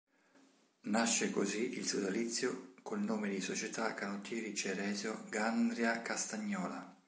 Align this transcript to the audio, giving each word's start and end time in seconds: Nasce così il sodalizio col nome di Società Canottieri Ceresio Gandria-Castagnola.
Nasce 0.85 1.29
così 1.29 1.77
il 1.77 1.85
sodalizio 1.85 2.73
col 2.81 3.01
nome 3.03 3.29
di 3.29 3.39
Società 3.39 3.93
Canottieri 3.93 4.55
Ceresio 4.55 5.25
Gandria-Castagnola. 5.29 6.97